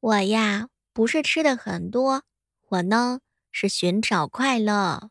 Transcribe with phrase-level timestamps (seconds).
[0.00, 2.22] 我呀，不是吃的很多，
[2.68, 3.20] 我呢
[3.52, 5.10] 是寻找快乐。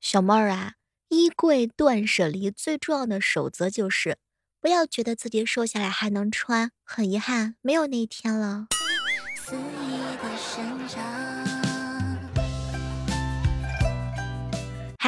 [0.00, 0.74] 小妹儿啊，
[1.08, 4.18] 衣柜断舍离最重要的守则就是，
[4.60, 8.66] 不要觉得自己瘦下来还能穿，很遗憾，没有那一天了。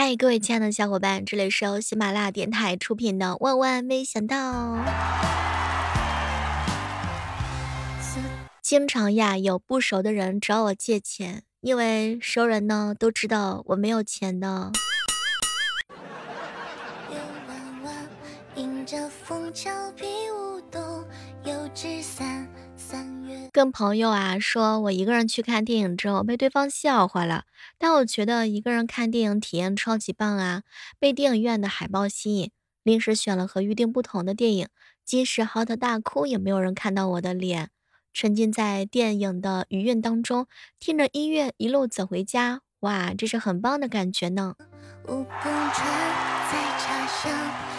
[0.06, 4.36] 嗨，各位亲爱的小伙伴，这里是由喜马拉雅电台出品的《万万没想到》。
[8.60, 14.72] 经常呀，有不熟的人找我借钱，因为熟人呢都知道我没有钱的。
[23.54, 27.44] 跟朋友啊说，我一个人去看电影之后被对方笑话了，
[27.78, 30.64] 但我觉得一个人看电影体验超级棒啊！
[30.98, 32.50] 被电影院的海报吸引，
[32.82, 34.66] 临时选了和预定不同的电影，
[35.04, 37.70] 即使嚎啕大哭也没有人看到我的脸，
[38.12, 40.48] 沉浸在电影的余韵当中，
[40.80, 44.56] 听着音乐一路走回家，哇，这是很棒的感觉呢。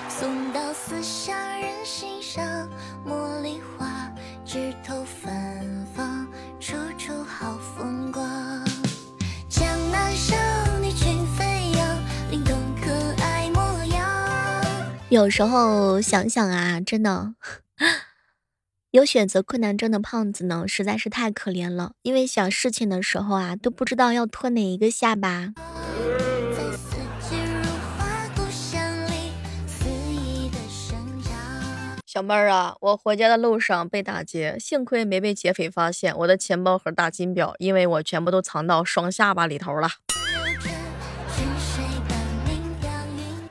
[0.07, 2.69] 送到四下人心上，
[3.05, 4.09] 茉莉花
[4.45, 5.74] 枝头芬
[15.15, 17.35] 有时候想想啊，真的，
[18.91, 21.93] 有选择困难症的胖子呢，实在是太可怜了。
[22.01, 25.53] 因为想事情的时候啊，都不知道要托哪一个下巴。
[32.05, 36.13] 小妹儿啊，我回家的路上被打劫，幸亏没被劫匪发现。
[36.17, 39.87] 我的钱包和大金表，因为我全部都藏到双下巴里头了。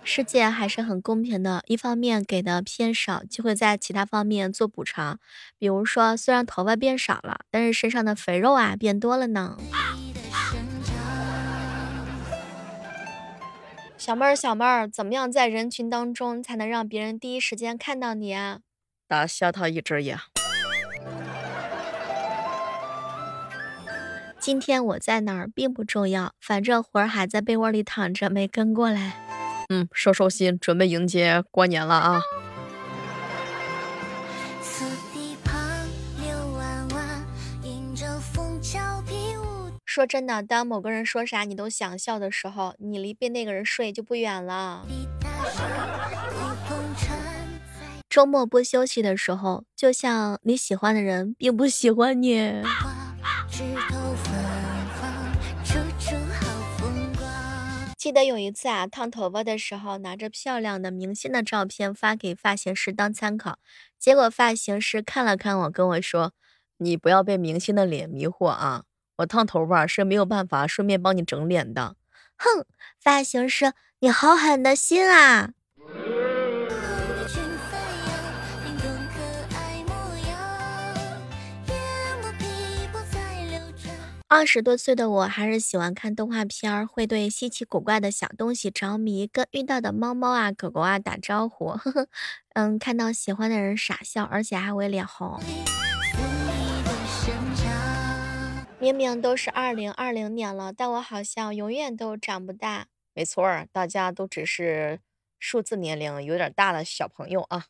[0.06, 5.18] 世界还是很公平的，一方面给的偏少，就会在其他方面做补偿。
[5.58, 9.56] 比如说，虽然头发变少了，但是身上的肥肉啊变多了呢。
[13.96, 18.58] 小妹儿，小妹儿，怎么样在人群当中才能让别人第一时间看到你啊？
[19.08, 20.18] 打瞎他一只眼。
[24.38, 29.16] 今天我在哪儿并不重要，反正魂儿还在被窝里躺着，没跟过来。
[29.68, 32.20] 嗯，收收心，准备迎接过年了啊。
[39.84, 44.84] 说真的，当某个人说啥你都想笑的时候，你离被那个人睡就不远了。
[48.10, 52.52] 周末不休息的时候，就像你喜欢的人并不喜欢你。
[58.04, 63.58] 记得有一次啊，烫头发的时候，拿着漂亮的明星的照片发给发型师当参考，
[63.98, 66.34] 结果发型师看了看我，跟我说
[66.76, 68.84] ：“你不要被明星的脸迷惑啊。”
[69.16, 71.96] 我烫头发是没有办法顺便帮你整脸的。
[72.36, 72.66] 哼，
[73.00, 75.52] 发型师，你好狠的心啊！
[84.34, 91.68] 二十多岁的我还是喜欢看动画片，会对稀奇古怪的小东西着迷，跟遇到的猫猫啊、狗狗啊打招呼。
[91.68, 92.08] 呵呵，
[92.54, 95.40] 嗯，看到喜欢的人傻笑，而且还会脸红。
[98.80, 102.86] 明明都是二零二零年了，但我好像永远都长不大。
[103.14, 104.98] 没错儿，大家都只是
[105.38, 107.66] 数字年龄有点大的小朋友啊。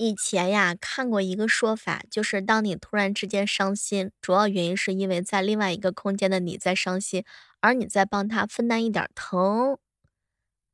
[0.00, 7.24] 以前呀，看过一个说法，就是当你突然之间伤心，主要原因是因为在另外一个空间的你在伤心，
[7.60, 9.76] 而你在帮他分担一点疼。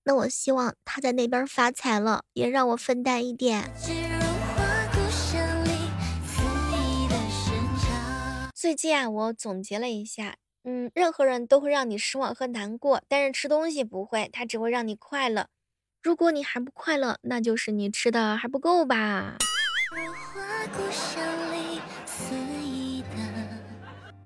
[0.05, 3.73] 那我希望他在那边发财了，也让我分担一点。
[8.55, 15.47] 最近啊，我总结了一下，嗯，任何人都会让你失望和难过，但是吃东西不会，它只会让你快乐。
[16.05, 19.37] 如果你还不快乐，那就是你吃的还不够吧。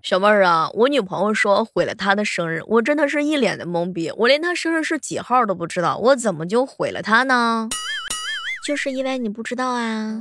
[0.03, 7.69] 小妹儿啊，我女朋友说毁了她的生日，我真的是一脸的懵逼，我连她生日是几号都不知道，我怎么就毁了她呢？
[8.67, 10.21] 就是因为你不知道啊。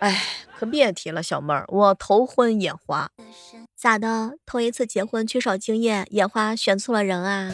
[0.00, 0.20] 哎。
[0.58, 3.08] 可别提了，小妹儿，我头昏眼花，
[3.74, 4.32] 咋的？
[4.44, 7.50] 头一次结婚缺少经验，眼花选错了人啊？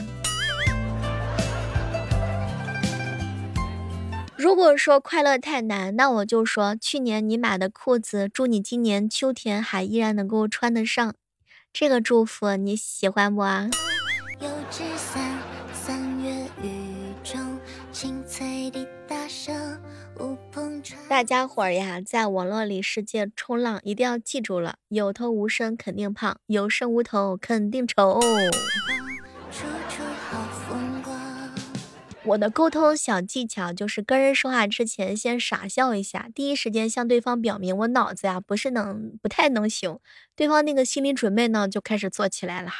[4.46, 11.16] 如果说快乐太难，那我就说去年你买的裤子，祝你今年秋天还依然能够穿得上。
[11.72, 13.69] 这个祝福你喜欢不啊？
[21.08, 28.20] 大家伙儿呀，在网络里世界冲浪，一定要记住了：有头无身肯定胖，有身无头肯定丑。
[32.26, 40.00] 我的沟通小技巧就是跟人说话之前先傻笑一下，第一时间向对方表明我脑子呀不是能不太能行，
[40.34, 42.73] 对方那个心理准备呢就开始做起来了。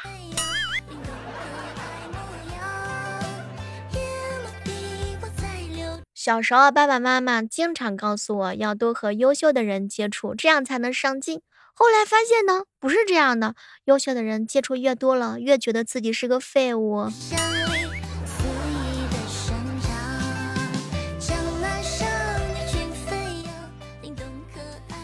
[6.13, 11.39] 小时候爸爸妈妈经常告诉我要多和优秀的人接触，这样才能上进。
[11.73, 13.55] 后来发现呢不是这样的，
[13.85, 17.09] 优秀的人接触越多了，越觉得自己是个废物。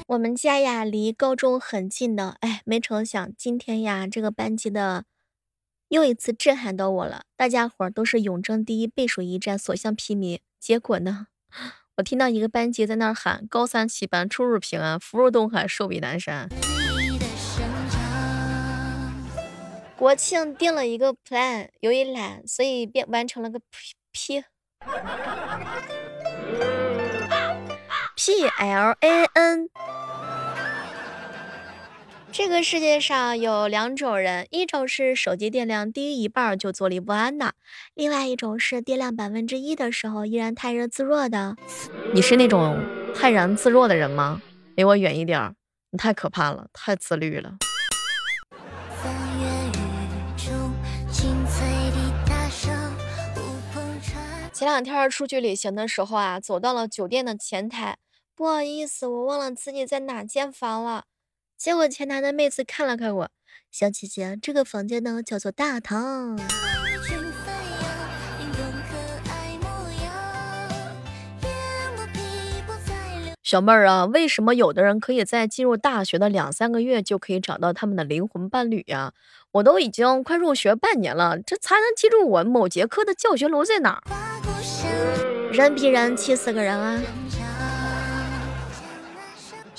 [0.08, 5.06] 我们家呀离高中很近的，哎，没成想今天呀这个班级的
[5.88, 7.24] 又一次震撼到我了。
[7.38, 10.40] 大家伙都是永争第一，背水一战，所向披靡。
[10.60, 11.28] 结果呢，
[11.98, 16.50] 我听到一个班级在那儿喊“高三七班，出入平安，福如东海，寿比南山”。
[19.96, 24.44] 国庆定了一个 plan，由于懒，所以变完成了个 P P
[28.32, 29.70] L A N。
[32.32, 37.54] 这个世界上有两种人，一种是手机电量低于一半就坐立不安的，
[37.94, 41.58] 另外一种是电量百分之一的时候依然泰然自若的。
[42.14, 42.82] 你是那种
[43.14, 44.42] 泰然自若的人吗？
[44.76, 45.54] 离我远一点，
[45.92, 47.58] 你太可怕了，太自律了。
[54.54, 57.98] 前两天出去旅行的时候啊，走到了酒店的前台，
[58.36, 61.04] 不好意思，我忘了自己在哪间房了。
[61.56, 63.30] 结果前台的妹子看了看我，
[63.70, 66.40] 小姐姐，这个房间呢叫做大堂。
[73.44, 79.14] 小妹儿啊，为什么有的人可以在进入大学的两三个月就可以找到他们的灵魂伴侣呀？
[79.52, 84.02] 我都已经快入学半年了，这才能记住我某节课的教学楼在哪儿？
[85.52, 87.00] 人比人气死个人啊！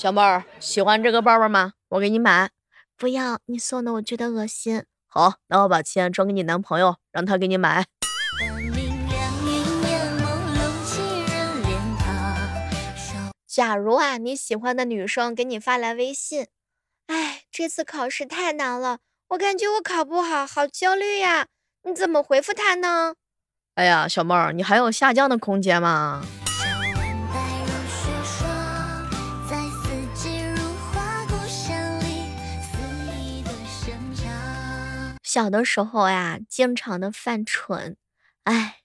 [0.05, 1.73] 小妹儿喜欢这个包包吗？
[1.89, 2.51] 我给你买。
[2.95, 4.85] 不要，你送的我觉得恶心。
[5.07, 7.85] 好，那我把钱转给你男朋友，让他给你买。
[13.49, 16.49] 假如啊，你喜欢的女生给你发来微信，
[17.07, 18.99] 哎，这次考试太难了，
[19.29, 21.47] 我感觉我考不好，好焦虑呀。
[21.85, 23.15] 你怎么回复她呢？
[23.77, 26.23] 哎呀，小妹儿，你还有下降的空间吗？
[35.35, 37.97] 小的时候呀，经常的犯蠢，
[38.45, 38.83] 哎，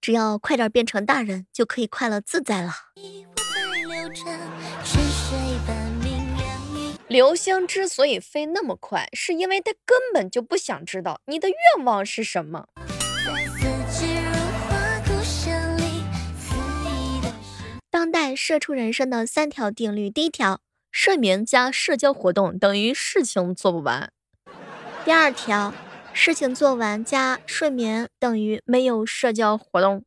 [0.00, 2.72] 只要快点变成大人，就可以快乐自在了。
[7.08, 12.68] 流星之所以飞那么快，是因为它根本就不想知道你的愿望是什么。
[17.90, 20.60] 当代社畜人生的三条定律：第一条，
[20.92, 24.10] 睡眠加社交活动等于事情做不完；
[25.04, 25.74] 第二条。
[26.20, 30.02] 事情做完加睡眠等于没有社交活动。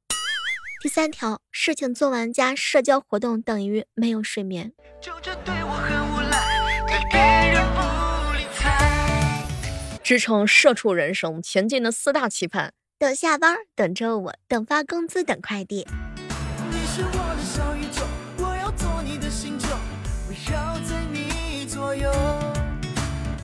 [0.84, 4.74] 第三条，事情做完加社交活动等于没有睡眠。
[10.04, 15.88] 支撑社畜人生前进的四大期盼：等下班，等着我，等发工资，等快递。
[16.70, 17.42] 你是我的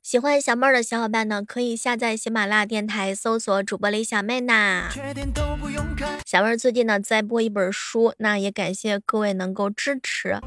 [0.08, 4.90] 喜欢小妹儿的小伙伴呢，可以下载喜马拉雅电台，搜索主播李小妹呐。
[6.26, 10.40] 小妹儿最近呢在播一本书，那也感谢各位能够支持，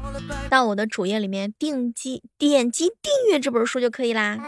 [0.49, 4.39] 到我的主页里面定击点击订阅这本书就可以啦。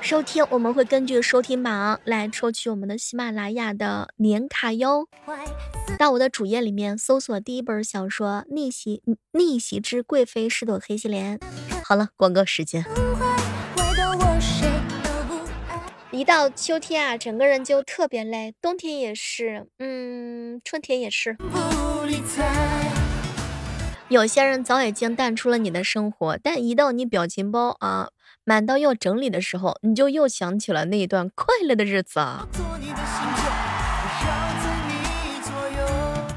[0.00, 5.06] 收听我们会根据收听榜来抽取我们的喜马拉雅的年卡哟。
[5.98, 11.38] 到我的主页里面搜索第一本小说《逆袭逆袭之贵妃是朵黑心莲》。
[11.84, 12.82] 好了，广告时间。
[16.14, 21.38] 一到秋天啊，整个人就特别累，冬天也是，嗯，春天也是。
[24.08, 28.10] 有些人早已经淡出了你的生活，但一到你表情包啊
[28.44, 32.46] 满到要整理的时候，你就又想起了那一段快乐的日子啊。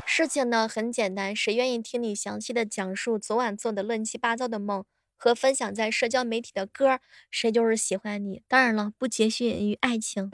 [0.05, 6.99] 事情呢很简单，谁愿意听你详细的讲述昨晚做的乱七八糟的梦和分享在社交媒体的歌，
[7.31, 8.41] 谁就是喜欢你。
[8.47, 10.31] 当然了，不局限于爱情。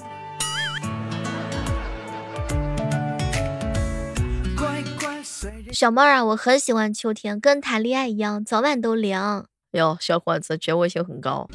[5.71, 9.47] 小妹儿啊，我很喜欢秋天，跟谈恋爱一样，早晚都凉。
[9.71, 11.47] 哟，小伙子，觉悟性很高。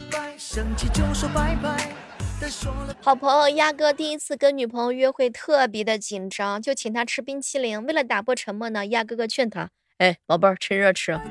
[3.00, 7.84] 好朋友鸭哥第一次跟女朋友约会特别的紧张，就请他吃冰淇淋。
[7.84, 11.18] 为了打破沉默呢，鸭哥哥劝他：“哎，宝贝儿，趁热吃。”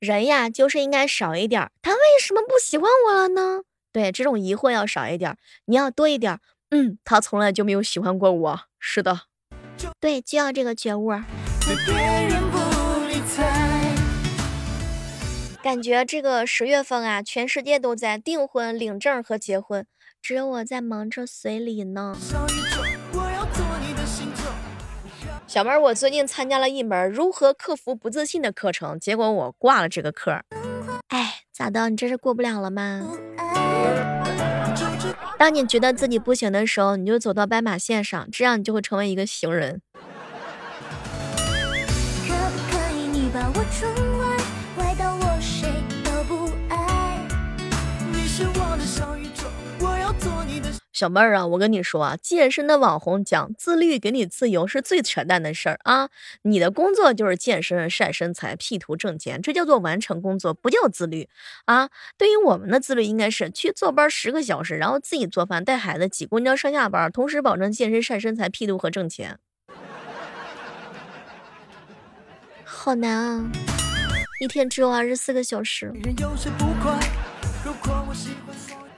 [0.00, 1.70] 人呀，就是应该少一点。
[1.80, 3.62] 他为什么不喜欢我了呢？
[3.92, 6.40] 对，这种疑惑要少一点，你要多一点。
[6.70, 8.60] 嗯，他从来就没有喜欢过我。
[8.80, 9.20] 是的，
[10.00, 11.10] 对，就要这个觉悟。
[15.62, 19.86] 感觉这个十月份啊，全世界都在订婚、领证和结婚，
[20.20, 22.16] 只有我在忙着随礼呢。
[25.46, 30.40] 小妹儿，我最近参加了一门如何克服不自信的课程，结果我挂了这个课。
[31.08, 31.88] 哎，咋的？
[31.88, 33.06] 你这是过不了了吗？
[35.38, 39.80] 当你觉得自己不行的时候，你就走到斑马线上，这样你就会成为一个行人。
[42.26, 43.88] 可不可以你把我宠
[50.96, 56.08] 小妹儿啊，我跟你说啊，健身的网红讲自律给你自由是最扯淡的事儿啊！
[56.40, 61.28] 你的工作就是健身、晒身材、P 图挣钱，这叫做完成工作，不叫自律
[61.66, 61.90] 啊！
[62.16, 69.38] 对于我们的自律，应该是去坐班十个小时，然后自己做饭、带孩子、挤公交上下班，同时保证健身、晒身材、P 图和挣钱。
[72.64, 73.44] 好难啊！
[74.40, 75.92] 一天只有二十四个小时。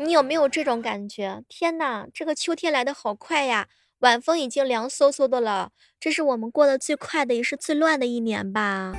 [0.01, 1.43] 你有没有这种感觉？
[1.49, 3.67] 天哪，这个秋天来的好快呀！
[3.99, 5.73] 晚风已经凉飕飕的了。
[5.99, 8.95] 这是我们过得最快的，也是最乱的一年吧。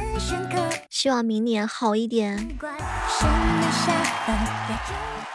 [0.90, 2.58] 希望明年好一点。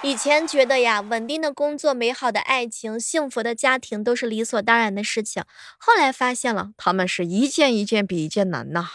[0.02, 5.44] 以前觉得呀，稳定的工作、美好的爱情、幸福的家庭都是理所当然的事情。
[5.78, 8.87] 后来发现了，他们是一件一件比一件难呐。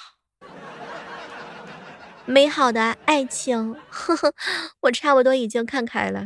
[2.25, 4.35] 美好的爱情，呵呵，
[4.81, 6.23] 我差不多已经看开了。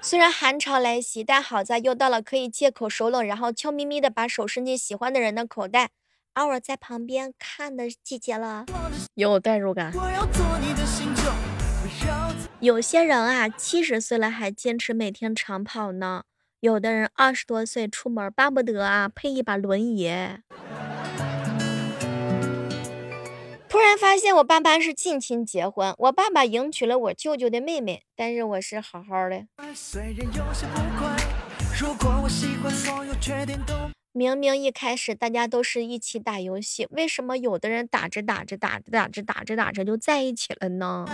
[0.00, 5.90] 虽然寒潮来袭，但好在又到了可以借口手冷，然后悄咪咪的把手伸进喜欢的人的口袋，
[6.34, 8.64] 而我在旁边看的季节了，
[9.14, 9.92] 有代入感。
[12.60, 16.22] 有些人啊，七十岁了还坚持每天长跑呢，
[16.60, 20.10] 有的人二十多岁出门巴不得啊配一把轮椅。
[23.86, 29.46] 然发现我爸爸是近亲结婚，我爸爸迎娶了我舅舅的妹妹，但是我是好好的。
[34.12, 41.06] 明明一开始大家都是一起打游戏，为什么有的人打着打着打着打着打着打着就在一起了呢？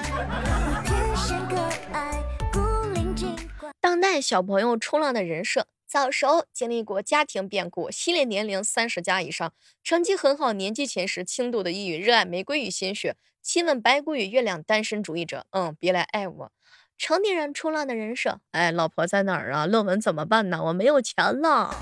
[3.81, 5.67] 当代小朋友冲浪的人设。
[5.93, 9.53] 早熟，经历过家庭变故，心理年龄三十加以上，
[9.85, 15.45] 成绩很好，年纪前十，轻度的抑郁，热爱玫瑰与鲜血，亲吻白骨与月亮，单身主义者。
[15.51, 16.53] 嗯，别来爱我。
[16.97, 19.67] 成年人冲浪的人设，哎，老婆在哪儿啊？
[19.67, 20.65] 论文怎么办呢？
[20.65, 21.77] 我没有钱了。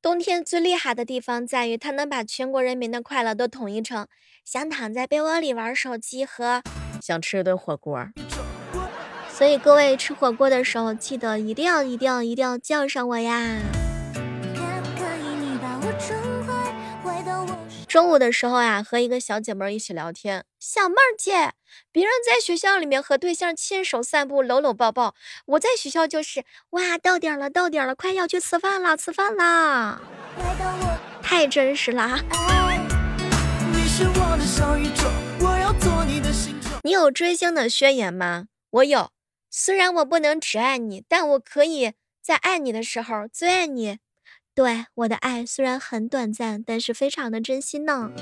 [0.00, 4.08] 冬天最厉害的地方在于，它能把全国人民的快乐都统一成
[4.46, 6.62] 想躺在被窝里玩手机和
[7.02, 8.08] 想吃一顿火锅。
[9.40, 13.56] 所以各位吃火锅的时候，记得一定要、一定要、一定要叫上我呀！
[17.88, 21.52] 中午的时候呀，和一个小姐妹一起聊天，小妹儿姐，
[21.90, 25.14] 别人在学校里面和对象牵手散步、搂搂抱抱，
[25.46, 30.02] 我在学校就是哇，到点了，到点了，快要去吃饭啦，吃饭啦！
[31.22, 32.20] 太真实啦！
[36.82, 38.48] 你有追星的宣言吗？
[38.72, 39.10] 我有。
[39.52, 43.98] 虽然我不能只爱你，但我可以在爱你的时候最爱你。
[44.54, 48.12] 对我的爱虽然很短暂，但是非常的真心呢。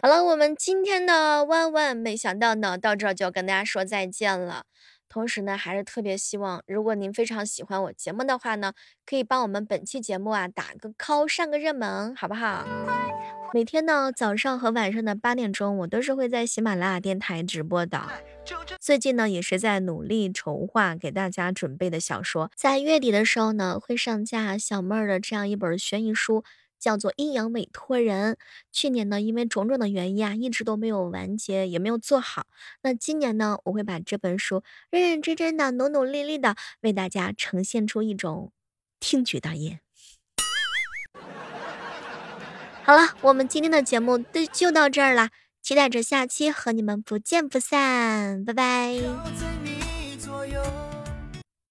[0.00, 4.64] 好了，我们今天的万万没想到呢，到这儿就要跟大家说再见了。
[5.06, 8.72] 同时呢，还是特别希望，如果您非常喜欢我节目的话呢，
[9.04, 12.64] 可以帮我们本期节目啊打个 call，上个热门，好不好？
[13.54, 18.06] 每天呢早上和晚上的八点钟，我都是会在喜马拉雅电台直播的。
[18.80, 26.44] 最近呢，也是在努力筹划给大家准备的小说，在月底的时候呢，会上架小妹儿的这样一本悬疑书。
[26.80, 28.36] 叫做阴阳委托人。
[28.70, 32.46] 去年呢，因为种种的原因啊，一直都没有完结，也没有做好。
[32.82, 38.52] 那今年呢，我会把这本书认认真真的、努努力力的为大家呈现出一种
[39.00, 39.80] 听觉大业。
[42.88, 45.28] 好了，我们今天的节目就就到这儿了，
[45.62, 48.94] 期待着下期和你们不见不散，拜拜。